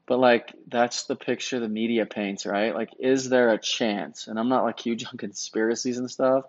But 0.06 0.20
like 0.20 0.56
that's 0.70 1.04
the 1.04 1.18
picture 1.18 1.60
the 1.60 1.68
media 1.68 2.06
paints, 2.06 2.46
right? 2.46 2.74
Like 2.74 2.92
is 2.98 3.28
there 3.28 3.50
a 3.50 3.60
chance? 3.60 4.28
And 4.28 4.40
I'm 4.40 4.50
not 4.50 4.64
like 4.64 4.80
huge 4.80 5.06
on 5.12 5.18
conspiracies 5.18 5.98
and 5.98 6.10
stuff, 6.10 6.46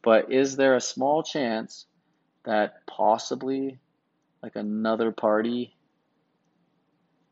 but 0.00 0.30
is 0.30 0.54
there 0.54 0.76
a 0.76 0.80
small 0.80 1.24
chance 1.24 1.86
that 2.44 2.86
possibly 2.86 3.80
like 4.44 4.54
another 4.54 5.10
party 5.10 5.74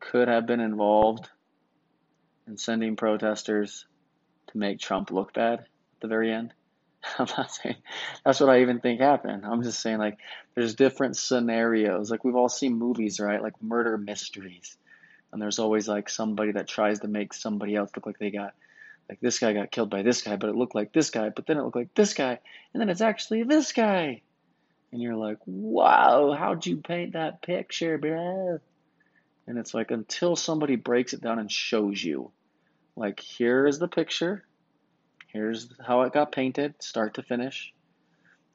could 0.01 0.27
have 0.27 0.45
been 0.45 0.59
involved 0.59 1.29
in 2.51 2.57
sending 2.57 2.97
protesters 2.97 3.85
to 4.47 4.57
make 4.57 4.79
Trump 4.79 5.09
look 5.09 5.33
bad 5.33 5.59
at 5.59 5.67
the 6.01 6.07
very 6.09 6.31
end. 6.31 6.53
I'm 7.17 7.27
not 7.37 7.51
saying 7.51 7.77
that's 8.25 8.41
what 8.41 8.49
I 8.49 8.61
even 8.61 8.81
think 8.81 8.99
happened. 8.99 9.45
I'm 9.45 9.63
just 9.63 9.81
saying 9.81 9.97
like 9.97 10.19
there's 10.53 10.75
different 10.75 11.15
scenarios. 11.15 12.11
Like 12.11 12.25
we've 12.25 12.35
all 12.35 12.49
seen 12.49 12.77
movies, 12.77 13.21
right? 13.21 13.41
Like 13.41 13.63
murder 13.63 13.97
mysteries. 13.97 14.75
And 15.31 15.41
there's 15.41 15.59
always 15.59 15.87
like 15.87 16.09
somebody 16.09 16.51
that 16.51 16.67
tries 16.67 16.99
to 16.99 17.07
make 17.07 17.33
somebody 17.33 17.73
else 17.73 17.91
look 17.95 18.05
like 18.05 18.19
they 18.19 18.31
got 18.31 18.53
like 19.07 19.21
this 19.21 19.39
guy 19.39 19.53
got 19.53 19.71
killed 19.71 19.89
by 19.89 20.01
this 20.01 20.21
guy, 20.21 20.35
but 20.35 20.49
it 20.49 20.55
looked 20.55 20.75
like 20.75 20.91
this 20.91 21.09
guy, 21.09 21.29
but 21.29 21.47
then 21.47 21.57
it 21.57 21.63
looked 21.63 21.77
like 21.77 21.93
this 21.95 22.13
guy, 22.13 22.37
and 22.73 22.81
then 22.81 22.89
it's 22.89 23.01
actually 23.01 23.43
this 23.43 23.71
guy. 23.71 24.21
And 24.91 25.01
you're 25.01 25.15
like, 25.15 25.37
wow, 25.45 26.35
how'd 26.37 26.65
you 26.65 26.77
paint 26.77 27.13
that 27.13 27.41
picture, 27.41 27.97
bro? 27.97 28.59
And 29.47 29.57
it's 29.57 29.73
like 29.73 29.91
until 29.91 30.35
somebody 30.35 30.75
breaks 30.75 31.13
it 31.13 31.21
down 31.21 31.39
and 31.39 31.51
shows 31.51 32.03
you, 32.03 32.31
like, 33.01 33.19
here 33.19 33.65
is 33.65 33.79
the 33.79 33.87
picture, 33.87 34.45
here's 35.33 35.73
how 35.85 36.03
it 36.03 36.13
got 36.13 36.31
painted, 36.31 36.75
start 36.83 37.15
to 37.15 37.23
finish, 37.23 37.73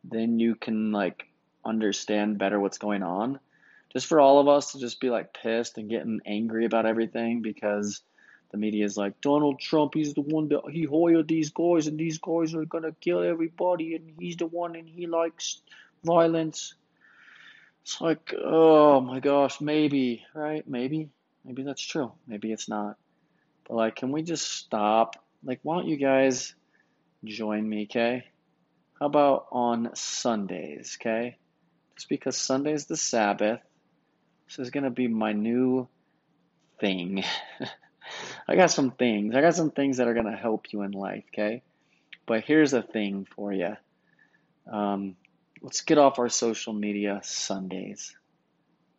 then 0.05 0.38
you 0.38 0.55
can, 0.55 0.93
like, 0.93 1.26
understand 1.65 2.38
better 2.38 2.61
what's 2.61 2.79
going 2.79 3.03
on. 3.03 3.41
Just 3.93 4.07
for 4.07 4.21
all 4.21 4.38
of 4.38 4.47
us 4.47 4.71
to 4.71 4.79
just 4.79 5.00
be, 5.00 5.11
like, 5.11 5.35
pissed 5.35 5.79
and 5.79 5.91
getting 5.91 6.21
angry 6.25 6.65
about 6.65 6.87
everything 6.87 7.43
because 7.43 8.03
the 8.53 8.57
media 8.57 8.85
is 8.85 8.97
like, 8.97 9.21
Donald 9.21 9.59
Trump, 9.59 9.95
he's 9.95 10.15
the 10.15 10.21
one 10.21 10.49
that 10.50 10.62
he 10.71 10.85
hired 10.85 11.26
these 11.26 11.50
guys, 11.50 11.88
and 11.88 11.99
these 11.99 12.19
guys 12.19 12.55
are 12.55 12.65
gonna 12.65 12.95
kill 13.00 13.25
everybody, 13.25 13.97
and 13.97 14.12
he's 14.21 14.37
the 14.37 14.47
one, 14.47 14.76
and 14.76 14.88
he 14.88 15.09
likes 15.09 15.61
violence. 16.05 16.75
It's 17.83 18.00
like, 18.00 18.33
oh 18.41 19.00
my 19.00 19.19
gosh, 19.19 19.61
maybe, 19.61 20.25
right? 20.35 20.67
Maybe. 20.69 21.11
Maybe 21.45 21.65
that's 21.65 21.83
true. 21.83 22.12
Maybe 22.29 22.53
it's 22.53 22.69
not. 22.69 22.97
But 23.67 23.75
like, 23.75 23.97
can 23.97 24.13
we 24.13 24.23
just 24.23 24.51
stop? 24.51 25.17
Like, 25.45 25.61
why 25.63 25.77
don't 25.77 25.89
you 25.89 25.97
guys 25.97 26.55
join 27.25 27.69
me, 27.69 27.85
okay? 27.85 28.25
How 28.99 29.07
about 29.07 29.47
on 29.53 29.91
Sundays, 29.95 30.97
okay? 31.01 31.37
Just 31.97 32.09
because 32.09 32.37
Sunday's 32.37 32.87
the 32.87 32.97
Sabbath, 32.97 33.61
this 34.47 34.59
is 34.59 34.71
gonna 34.71 34.91
be 34.91 35.09
my 35.09 35.33
new 35.33 35.89
thing. 36.81 37.25
I 38.49 38.55
got 38.55 38.71
some 38.71 38.93
things. 38.93 39.35
I 39.35 39.41
got 39.41 39.55
some 39.55 39.71
things 39.71 39.97
that 39.97 40.09
are 40.09 40.15
gonna 40.15 40.37
help 40.37 40.73
you 40.73 40.83
in 40.83 40.93
life, 40.93 41.25
okay? 41.33 41.63
But 42.27 42.45
here's 42.45 42.73
a 42.73 42.83
thing 42.83 43.27
for 43.35 43.53
you. 43.53 43.77
Um, 44.71 45.17
let's 45.63 45.81
get 45.81 45.99
off 45.99 46.19
our 46.19 46.29
social 46.29 46.73
media 46.73 47.21
Sundays. 47.23 48.17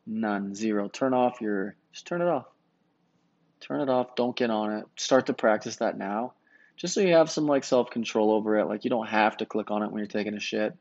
None, 0.05 0.55
zero. 0.55 0.87
Turn 0.87 1.13
off 1.13 1.41
your, 1.41 1.75
just 1.91 2.07
turn 2.07 2.21
it 2.21 2.27
off. 2.27 2.45
Turn 3.59 3.81
it 3.81 3.89
off. 3.89 4.15
Don't 4.15 4.35
get 4.35 4.49
on 4.49 4.73
it. 4.73 4.85
Start 4.95 5.27
to 5.27 5.33
practice 5.33 5.77
that 5.77 5.97
now. 5.97 6.33
Just 6.75 6.93
so 6.93 7.01
you 7.01 7.13
have 7.13 7.31
some 7.31 7.47
like 7.47 7.63
self 7.63 7.89
control 7.89 8.31
over 8.31 8.57
it. 8.57 8.65
Like 8.65 8.83
you 8.83 8.89
don't 8.89 9.07
have 9.07 9.37
to 9.37 9.45
click 9.45 9.71
on 9.71 9.83
it 9.83 9.91
when 9.91 9.99
you're 9.99 10.07
taking 10.07 10.35
a 10.35 10.39
shit. 10.39 10.75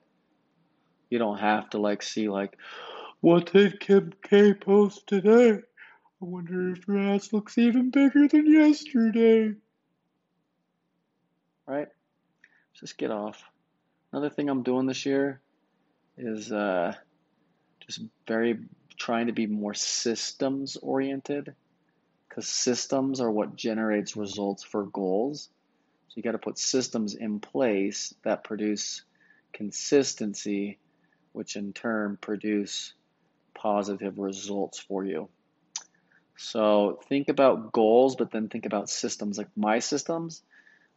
You 1.09 1.19
don't 1.19 1.39
have 1.39 1.71
to 1.71 1.79
like 1.79 2.03
see 2.03 2.29
like, 2.29 2.57
what 3.21 3.53
did 3.53 3.81
Kim 3.81 4.13
K 4.23 4.53
post 4.53 5.07
today? 5.07 5.53
I 5.53 6.25
wonder 6.25 6.73
if 6.73 6.85
her 6.85 6.99
ass 6.99 7.33
looks 7.33 7.57
even 7.59 7.91
bigger 7.91 8.29
than 8.29 8.51
yesterday. 8.51 9.55
Right? 11.67 11.89
Just 12.75 12.99
get 12.99 13.11
off. 13.11 13.43
Another 14.13 14.31
thing 14.31 14.49
I'm 14.49 14.63
doing 14.63 14.87
this 14.87 15.07
year 15.07 15.41
is 16.17 16.53
uh, 16.53 16.95
just 17.87 18.01
very 18.27 18.59
trying 18.99 19.27
to 19.27 19.33
be 19.33 19.47
more 19.47 19.75
systems 19.75 20.77
oriented 20.77 21.55
because 22.37 22.49
systems 22.51 23.23
are 23.23 23.31
what 23.31 23.57
generates 23.57 24.15
results 24.15 24.63
for 24.63 24.85
goals. 24.85 25.49
So 26.09 26.13
you 26.17 26.23
got 26.23 26.33
to 26.33 26.39
put 26.39 26.59
systems 26.59 27.15
in 27.15 27.41
place 27.41 28.13
that 28.25 28.45
produce 28.45 29.05
consistency, 29.55 30.79
which 31.33 31.57
in 31.57 31.73
turn 31.73 32.19
produce 32.21 32.93
positive 33.55 34.19
results 34.19 34.79
for 34.79 35.03
you. 35.03 35.31
So 36.37 37.01
think 37.09 37.31
about 37.31 37.73
goals, 37.73 38.17
but 38.17 38.31
then 38.31 38.51
think 38.51 38.67
about 38.67 38.91
systems. 38.91 39.39
Like 39.39 39.49
my 39.57 39.79
systems, 39.79 40.43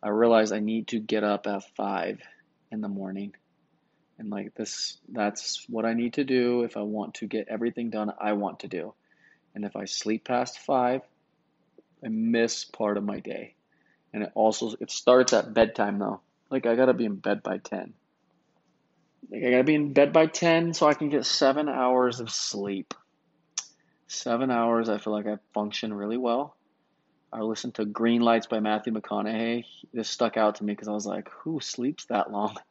I 0.03 0.09
realize 0.09 0.51
I 0.51 0.59
need 0.59 0.89
to 0.89 0.99
get 0.99 1.23
up 1.23 1.47
at 1.47 1.63
five 1.77 2.19
in 2.69 2.81
the 2.81 2.89
morning 2.89 3.33
and 4.17 4.29
like 4.29 4.53
this 4.55 4.97
that's 5.07 5.65
what 5.69 5.85
I 5.85 5.93
need 5.93 6.15
to 6.15 6.25
do 6.25 6.63
if 6.63 6.75
I 6.75 6.81
want 6.81 7.13
to 7.15 7.27
get 7.27 7.47
everything 7.47 7.91
done 7.91 8.11
I 8.19 8.33
want 8.33 8.59
to 8.59 8.67
do. 8.67 8.93
And 9.55 9.63
if 9.63 9.77
I 9.77 9.85
sleep 9.85 10.25
past 10.25 10.59
5, 10.59 11.01
I 12.03 12.07
miss 12.07 12.63
part 12.65 12.97
of 12.97 13.03
my 13.03 13.19
day. 13.19 13.55
And 14.13 14.23
it 14.23 14.31
also 14.33 14.75
it 14.79 14.91
starts 14.91 15.33
at 15.33 15.53
bedtime 15.53 15.99
though. 15.99 16.21
Like 16.49 16.65
I 16.65 16.75
got 16.75 16.85
to 16.85 16.93
be 16.93 17.05
in 17.05 17.15
bed 17.15 17.43
by 17.43 17.57
10. 17.57 17.93
Like 19.31 19.43
I 19.43 19.51
got 19.51 19.57
to 19.57 19.63
be 19.63 19.75
in 19.75 19.93
bed 19.93 20.13
by 20.13 20.25
10 20.25 20.73
so 20.73 20.87
I 20.87 20.93
can 20.93 21.09
get 21.09 21.25
7 21.25 21.69
hours 21.69 22.19
of 22.19 22.31
sleep. 22.31 22.93
7 24.07 24.49
hours 24.49 24.89
I 24.89 24.97
feel 24.97 25.13
like 25.13 25.27
I 25.27 25.37
function 25.53 25.93
really 25.93 26.17
well. 26.17 26.55
I 27.31 27.41
listened 27.41 27.75
to 27.75 27.85
Greenlights 27.85 28.49
by 28.49 28.59
Matthew 28.59 28.91
McConaughey. 28.93 29.65
This 29.93 30.09
stuck 30.09 30.35
out 30.35 30.55
to 30.55 30.63
me 30.63 30.73
because 30.73 30.87
I 30.87 30.93
was 30.93 31.05
like, 31.05 31.29
who 31.29 31.59
sleeps 31.59 32.05
that 32.05 32.31
long? 32.31 32.57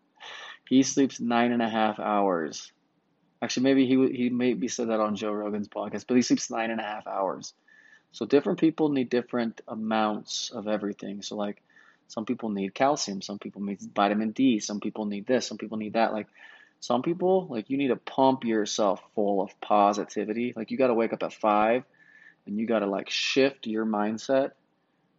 He 0.69 0.83
sleeps 0.83 1.19
nine 1.19 1.53
and 1.53 1.63
a 1.63 1.69
half 1.69 1.99
hours. 1.99 2.73
Actually, 3.41 3.63
maybe 3.63 3.87
he 3.87 4.09
he 4.15 4.29
maybe 4.29 4.69
said 4.69 4.91
that 4.91 5.01
on 5.01 5.17
Joe 5.17 5.33
Rogan's 5.33 5.69
podcast, 5.69 6.05
but 6.07 6.17
he 6.17 6.23
sleeps 6.23 6.51
nine 6.51 6.71
and 6.71 6.79
a 6.79 6.85
half 6.85 7.07
hours. 7.07 7.55
So 8.13 8.27
different 8.27 8.59
people 8.59 8.89
need 8.89 9.11
different 9.11 9.61
amounts 9.69 10.51
of 10.51 10.67
everything. 10.67 11.23
So 11.23 11.37
like, 11.37 11.63
some 12.09 12.25
people 12.25 12.49
need 12.49 12.75
calcium, 12.75 13.21
some 13.21 13.39
people 13.39 13.63
need 13.63 13.81
vitamin 13.95 14.31
D, 14.31 14.61
some 14.61 14.81
people 14.81 15.05
need 15.05 15.27
this, 15.27 15.47
some 15.47 15.59
people 15.59 15.77
need 15.77 15.93
that. 15.93 16.13
Like, 16.13 16.27
some 16.81 17.03
people 17.03 17.47
like 17.51 17.71
you 17.71 17.77
need 17.77 17.89
to 17.89 17.97
pump 17.97 18.45
yourself 18.45 19.03
full 19.15 19.43
of 19.43 19.61
positivity. 19.61 20.53
Like 20.55 20.71
you 20.71 20.79
got 20.79 20.89
to 20.89 20.95
wake 20.95 21.13
up 21.13 21.23
at 21.23 21.33
five, 21.33 21.85
and 22.47 22.59
you 22.59 22.67
got 22.67 22.81
to 22.81 22.87
like 22.87 23.11
shift 23.11 23.67
your 23.67 23.85
mindset 23.85 24.53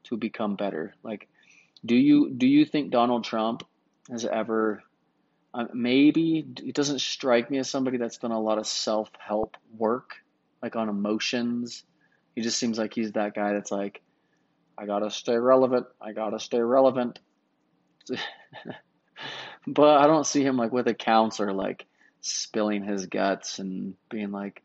to 0.05 0.17
become 0.17 0.55
better. 0.55 0.95
Like, 1.03 1.27
do 1.85 1.95
you 1.95 2.29
do 2.31 2.47
you 2.47 2.65
think 2.65 2.91
Donald 2.91 3.23
Trump 3.25 3.63
has 4.09 4.25
ever 4.25 4.83
uh, 5.53 5.65
maybe 5.73 6.45
it 6.63 6.75
doesn't 6.75 6.99
strike 6.99 7.49
me 7.49 7.57
as 7.57 7.69
somebody 7.69 7.97
that's 7.97 8.17
done 8.17 8.31
a 8.31 8.39
lot 8.39 8.57
of 8.57 8.67
self 8.67 9.09
help 9.17 9.57
work, 9.77 10.15
like 10.61 10.75
on 10.75 10.89
emotions. 10.89 11.83
He 12.39 12.43
just 12.43 12.57
seems 12.57 12.77
like 12.77 12.93
he's 12.93 13.11
that 13.11 13.35
guy 13.35 13.51
that's 13.51 13.69
like, 13.69 13.99
I 14.77 14.85
gotta 14.85 15.11
stay 15.11 15.35
relevant. 15.35 15.87
I 15.99 16.13
gotta 16.13 16.39
stay 16.39 16.61
relevant. 16.61 17.19
but 19.67 19.97
I 19.97 20.07
don't 20.07 20.25
see 20.25 20.41
him 20.41 20.55
like 20.55 20.71
with 20.71 20.87
a 20.87 20.93
counselor, 20.93 21.51
like 21.51 21.85
spilling 22.21 22.81
his 22.85 23.07
guts 23.07 23.59
and 23.59 23.93
being 24.09 24.31
like, 24.31 24.63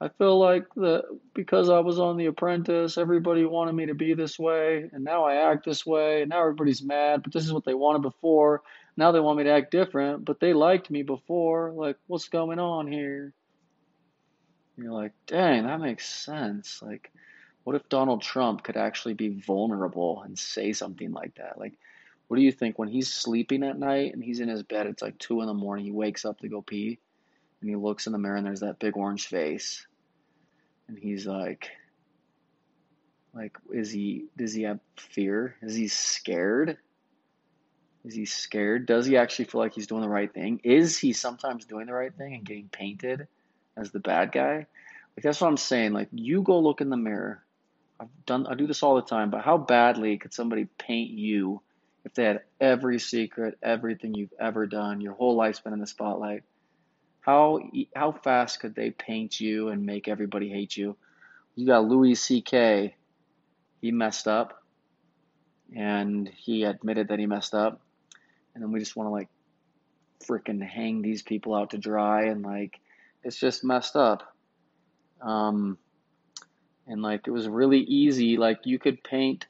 I 0.00 0.08
feel 0.08 0.36
like 0.40 0.66
that 0.74 1.04
because 1.32 1.70
I 1.70 1.78
was 1.78 2.00
on 2.00 2.16
The 2.16 2.26
Apprentice, 2.26 2.98
everybody 2.98 3.44
wanted 3.44 3.76
me 3.76 3.86
to 3.86 3.94
be 3.94 4.14
this 4.14 4.36
way, 4.36 4.90
and 4.92 5.04
now 5.04 5.22
I 5.22 5.52
act 5.52 5.64
this 5.64 5.86
way, 5.86 6.22
and 6.22 6.30
now 6.30 6.40
everybody's 6.40 6.82
mad, 6.82 7.22
but 7.22 7.32
this 7.32 7.44
is 7.44 7.52
what 7.52 7.64
they 7.64 7.74
wanted 7.74 8.02
before. 8.02 8.62
Now 8.96 9.12
they 9.12 9.20
want 9.20 9.38
me 9.38 9.44
to 9.44 9.52
act 9.52 9.70
different, 9.70 10.24
but 10.24 10.40
they 10.40 10.54
liked 10.54 10.90
me 10.90 11.04
before. 11.04 11.70
Like, 11.70 11.98
what's 12.08 12.28
going 12.28 12.58
on 12.58 12.90
here? 12.90 13.32
You're 14.76 14.92
like, 14.92 15.12
dang, 15.26 15.64
that 15.64 15.80
makes 15.80 16.06
sense. 16.06 16.82
Like, 16.82 17.10
what 17.64 17.76
if 17.76 17.88
Donald 17.88 18.22
Trump 18.22 18.62
could 18.62 18.76
actually 18.76 19.14
be 19.14 19.28
vulnerable 19.28 20.22
and 20.22 20.38
say 20.38 20.72
something 20.72 21.12
like 21.12 21.36
that? 21.36 21.58
Like, 21.58 21.74
what 22.28 22.36
do 22.36 22.42
you 22.42 22.52
think 22.52 22.78
when 22.78 22.88
he's 22.88 23.12
sleeping 23.12 23.62
at 23.62 23.78
night 23.78 24.12
and 24.12 24.22
he's 24.22 24.40
in 24.40 24.48
his 24.48 24.62
bed? 24.62 24.86
It's 24.86 25.02
like 25.02 25.18
two 25.18 25.40
in 25.40 25.46
the 25.46 25.54
morning. 25.54 25.84
He 25.84 25.92
wakes 25.92 26.24
up 26.24 26.40
to 26.40 26.48
go 26.48 26.60
pee, 26.60 26.98
and 27.60 27.70
he 27.70 27.76
looks 27.76 28.06
in 28.06 28.12
the 28.12 28.18
mirror 28.18 28.36
and 28.36 28.46
there's 28.46 28.60
that 28.60 28.78
big 28.78 28.96
orange 28.96 29.26
face, 29.26 29.86
and 30.88 30.98
he's 30.98 31.26
like, 31.26 31.70
like, 33.34 33.56
is 33.72 33.90
he? 33.90 34.26
Does 34.36 34.52
he 34.52 34.62
have 34.62 34.80
fear? 34.96 35.56
Is 35.62 35.74
he 35.74 35.88
scared? 35.88 36.78
Is 38.04 38.14
he 38.14 38.24
scared? 38.24 38.86
Does 38.86 39.06
he 39.06 39.16
actually 39.16 39.46
feel 39.46 39.60
like 39.60 39.74
he's 39.74 39.88
doing 39.88 40.02
the 40.02 40.08
right 40.08 40.32
thing? 40.32 40.60
Is 40.62 40.96
he 40.96 41.12
sometimes 41.12 41.64
doing 41.64 41.86
the 41.86 41.92
right 41.92 42.14
thing 42.14 42.34
and 42.34 42.44
getting 42.44 42.68
painted 42.68 43.26
as 43.76 43.90
the 43.90 44.00
bad 44.00 44.32
guy? 44.32 44.66
Like 45.16 45.22
that's 45.22 45.40
what 45.40 45.48
I'm 45.48 45.56
saying. 45.56 45.92
Like 45.92 46.08
you 46.12 46.42
go 46.42 46.60
look 46.60 46.80
in 46.80 46.90
the 46.90 46.96
mirror. 46.96 47.42
I've 47.98 48.08
done 48.26 48.46
I 48.46 48.54
do 48.54 48.66
this 48.66 48.82
all 48.82 48.96
the 48.96 49.02
time, 49.02 49.30
but 49.30 49.42
how 49.42 49.58
badly 49.58 50.18
could 50.18 50.34
somebody 50.34 50.66
paint 50.78 51.10
you 51.10 51.62
if 52.04 52.14
they 52.14 52.24
had 52.24 52.42
every 52.60 52.98
secret, 52.98 53.58
everything 53.62 54.14
you've 54.14 54.34
ever 54.38 54.66
done, 54.66 55.00
your 55.00 55.14
whole 55.14 55.34
life's 55.34 55.60
been 55.60 55.72
in 55.72 55.80
the 55.80 55.86
spotlight? 55.86 56.42
How 57.20 57.60
how 57.94 58.12
fast 58.12 58.60
could 58.60 58.74
they 58.74 58.90
paint 58.90 59.40
you 59.40 59.68
and 59.68 59.86
make 59.86 60.08
everybody 60.08 60.48
hate 60.48 60.76
you? 60.76 60.96
You 61.54 61.66
got 61.66 61.84
Louis 61.84 62.14
C.K. 62.14 62.94
He 63.80 63.92
messed 63.92 64.28
up, 64.28 64.62
and 65.74 66.28
he 66.28 66.64
admitted 66.64 67.08
that 67.08 67.18
he 67.18 67.26
messed 67.26 67.54
up 67.54 67.80
and 68.56 68.64
then 68.64 68.72
we 68.72 68.80
just 68.80 68.96
want 68.96 69.06
to 69.06 69.12
like 69.12 69.28
freaking 70.26 70.66
hang 70.66 71.02
these 71.02 71.20
people 71.20 71.54
out 71.54 71.70
to 71.70 71.78
dry 71.78 72.24
and 72.24 72.42
like 72.42 72.80
it's 73.26 73.38
just 73.38 73.64
messed 73.64 73.96
up. 73.96 74.22
Um 75.20 75.78
and 76.86 77.02
like 77.02 77.26
it 77.26 77.30
was 77.32 77.48
really 77.48 77.80
easy. 77.80 78.36
Like 78.36 78.60
you 78.64 78.78
could 78.78 79.02
paint 79.02 79.46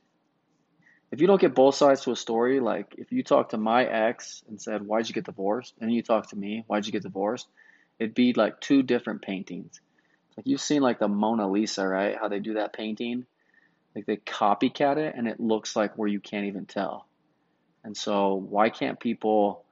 if 1.13 1.21
you 1.21 1.27
don't 1.27 1.41
get 1.41 1.55
both 1.55 1.75
sides 1.75 2.03
to 2.03 2.11
a 2.11 2.17
story 2.17 2.59
like 2.59 2.95
if 2.99 3.13
you 3.13 3.23
talk 3.23 3.51
to 3.51 3.59
my 3.59 3.85
ex 3.85 4.43
and 4.49 4.61
said 4.61 4.83
why'd 4.87 5.09
you 5.09 5.15
get 5.15 5.25
divorced? 5.25 5.75
and 5.81 5.93
you 5.93 6.03
talk 6.03 6.31
to 6.31 6.37
me 6.37 6.65
why'd 6.67 6.87
you 6.87 6.93
get 6.93 7.03
divorced? 7.03 7.47
it'd 7.99 8.15
be 8.15 8.33
like 8.33 8.61
two 8.61 8.83
different 8.83 9.23
paintings. 9.23 9.81
Like 10.37 10.47
you've 10.47 10.61
seen 10.61 10.83
like 10.83 10.99
the 10.99 11.09
mona 11.09 11.49
lisa 11.49 11.87
right? 11.87 12.17
How 12.19 12.29
they 12.29 12.41
do 12.41 12.55
that 12.55 12.73
painting? 12.73 13.27
Like 13.95 14.07
they 14.07 14.17
copycat 14.17 14.97
it 14.97 15.15
and 15.17 15.29
it 15.29 15.41
looks 15.41 15.77
like 15.77 15.97
where 15.97 16.09
you 16.09 16.21
can't 16.21 16.47
even 16.47 16.67
tell. 16.67 17.07
And 17.85 17.97
so, 17.97 18.35
why 18.35 18.69
can't 18.69 18.99
people? 18.99 19.65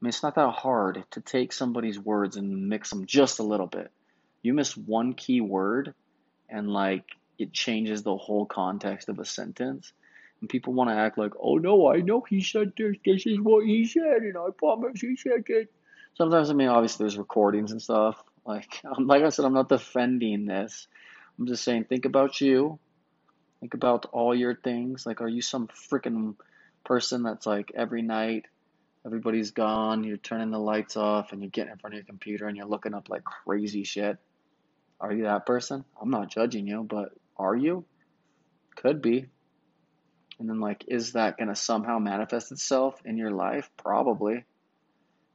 I 0.00 0.04
mean, 0.04 0.08
it's 0.08 0.22
not 0.22 0.36
that 0.36 0.50
hard 0.50 1.04
to 1.10 1.20
take 1.20 1.52
somebody's 1.52 1.98
words 1.98 2.36
and 2.36 2.68
mix 2.68 2.88
them 2.88 3.04
just 3.04 3.38
a 3.38 3.42
little 3.42 3.66
bit. 3.66 3.90
You 4.42 4.54
miss 4.54 4.74
one 4.74 5.12
key 5.12 5.42
word, 5.42 5.92
and 6.48 6.70
like 6.70 7.04
it 7.38 7.52
changes 7.52 8.02
the 8.02 8.16
whole 8.16 8.46
context 8.46 9.10
of 9.10 9.18
a 9.18 9.26
sentence. 9.26 9.92
And 10.40 10.48
people 10.48 10.72
want 10.72 10.88
to 10.88 10.96
act 10.96 11.18
like, 11.18 11.32
oh 11.38 11.58
no, 11.58 11.92
I 11.92 12.00
know 12.00 12.22
he 12.22 12.42
said 12.42 12.72
this. 12.78 12.96
This 13.04 13.26
is 13.26 13.38
what 13.38 13.66
he 13.66 13.84
said, 13.84 14.22
and 14.22 14.38
I 14.38 14.48
promise 14.56 15.02
he 15.02 15.16
said 15.16 15.44
it. 15.48 15.70
Sometimes, 16.14 16.48
I 16.48 16.54
mean, 16.54 16.68
obviously, 16.68 17.04
there's 17.04 17.18
recordings 17.18 17.72
and 17.72 17.82
stuff. 17.82 18.22
Like, 18.46 18.80
like 18.98 19.22
I 19.22 19.28
said, 19.28 19.44
I'm 19.44 19.52
not 19.52 19.68
defending 19.68 20.46
this. 20.46 20.88
I'm 21.38 21.46
just 21.46 21.62
saying, 21.62 21.84
think 21.84 22.06
about 22.06 22.40
you. 22.40 22.78
Think 23.60 23.74
about 23.74 24.06
all 24.12 24.34
your 24.34 24.54
things. 24.54 25.04
Like, 25.04 25.20
are 25.20 25.28
you 25.28 25.42
some 25.42 25.68
freaking 25.68 26.36
person 26.84 27.22
that's 27.22 27.46
like 27.46 27.72
every 27.74 28.00
night 28.00 28.46
everybody's 29.04 29.50
gone, 29.50 30.04
you're 30.04 30.16
turning 30.16 30.50
the 30.50 30.58
lights 30.58 30.96
off 30.96 31.32
and 31.32 31.40
you're 31.40 31.50
getting 31.50 31.72
in 31.72 31.78
front 31.78 31.94
of 31.94 31.98
your 31.98 32.06
computer 32.06 32.46
and 32.46 32.56
you're 32.56 32.66
looking 32.66 32.94
up 32.94 33.08
like 33.08 33.24
crazy 33.24 33.84
shit. 33.84 34.18
Are 35.00 35.12
you 35.12 35.24
that 35.24 35.46
person? 35.46 35.84
I'm 36.00 36.10
not 36.10 36.30
judging 36.30 36.66
you, 36.66 36.82
but 36.82 37.10
are 37.36 37.56
you? 37.56 37.84
Could 38.76 39.00
be. 39.00 39.26
And 40.38 40.48
then 40.48 40.60
like 40.60 40.84
is 40.88 41.12
that 41.12 41.38
going 41.38 41.48
to 41.48 41.56
somehow 41.56 41.98
manifest 41.98 42.52
itself 42.52 43.00
in 43.04 43.16
your 43.16 43.30
life? 43.30 43.70
Probably. 43.76 44.44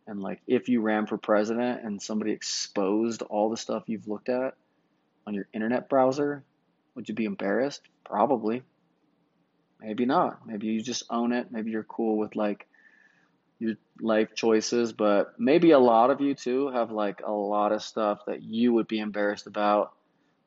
And 0.08 0.22
like 0.22 0.42
if 0.46 0.70
you 0.70 0.82
ran 0.82 1.08
for 1.08 1.18
president 1.18 1.84
and 1.84 2.02
somebody 2.02 2.32
exposed 2.32 3.24
all 3.24 3.50
the 3.50 3.58
stuff 3.58 3.84
you've 3.88 4.08
looked 4.08 4.30
at 4.30 4.56
on 5.26 5.34
your 5.34 5.48
internet 5.54 5.90
browser, 5.90 6.44
would 6.94 7.10
you 7.10 7.16
be 7.16 7.26
embarrassed? 7.26 7.82
Probably. 8.04 8.64
Maybe 9.82 10.06
not. 10.06 10.46
Maybe 10.46 10.68
you 10.68 10.82
just 10.82 11.04
own 11.10 11.34
it. 11.34 11.52
Maybe 11.52 11.72
you're 11.72 11.84
cool 11.84 12.18
with 12.18 12.36
like 12.36 12.68
your 13.60 13.76
life 14.02 14.36
choices, 14.36 14.94
but 14.94 15.40
maybe 15.40 15.72
a 15.72 15.80
lot 15.80 16.10
of 16.10 16.22
you 16.22 16.34
too 16.34 16.70
have 16.70 16.92
like 16.92 17.22
a 17.26 17.32
lot 17.32 17.72
of 17.72 17.82
stuff 17.82 18.20
that 18.28 18.44
you 18.44 18.74
would 18.74 18.88
be 18.88 19.00
embarrassed 19.00 19.48
about. 19.48 19.94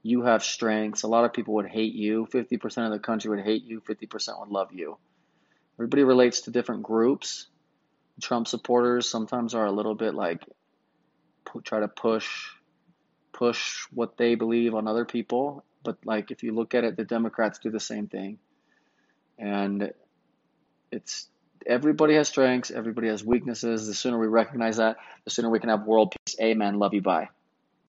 You 0.02 0.22
have 0.22 0.42
strengths. 0.42 1.02
A 1.02 1.08
lot 1.08 1.24
of 1.24 1.32
people 1.32 1.54
would 1.54 1.68
hate 1.68 1.94
you. 1.94 2.26
50% 2.32 2.86
of 2.86 2.92
the 2.92 2.98
country 2.98 3.30
would 3.30 3.44
hate 3.44 3.64
you, 3.64 3.80
50% 3.80 4.40
would 4.40 4.50
love 4.50 4.72
you. 4.72 4.98
Everybody 5.76 6.04
relates 6.04 6.42
to 6.42 6.50
different 6.50 6.82
groups. 6.82 7.46
Trump 8.20 8.48
supporters 8.48 9.08
sometimes 9.08 9.54
are 9.54 9.66
a 9.66 9.72
little 9.72 9.94
bit 9.94 10.14
like 10.14 10.42
try 11.64 11.80
to 11.80 11.88
push 11.88 12.28
push 13.32 13.86
what 13.90 14.18
they 14.18 14.34
believe 14.34 14.74
on 14.74 14.86
other 14.86 15.06
people, 15.06 15.64
but 15.82 15.96
like 16.04 16.30
if 16.30 16.42
you 16.42 16.52
look 16.52 16.74
at 16.74 16.84
it 16.84 16.96
the 16.96 17.04
Democrats 17.04 17.58
do 17.58 17.70
the 17.70 17.80
same 17.80 18.06
thing 18.06 18.38
and 19.38 19.92
it's 20.90 21.28
everybody 21.66 22.14
has 22.14 22.28
strengths, 22.28 22.70
everybody 22.70 23.08
has 23.08 23.24
weaknesses. 23.24 23.86
The 23.86 23.94
sooner 23.94 24.18
we 24.18 24.26
recognize 24.26 24.76
that, 24.78 24.96
the 25.24 25.30
sooner 25.30 25.50
we 25.50 25.60
can 25.60 25.70
have 25.70 25.86
world 25.86 26.14
peace. 26.26 26.36
Amen. 26.40 26.78
Love 26.78 26.94
you. 26.94 27.02
Bye. 27.02 27.28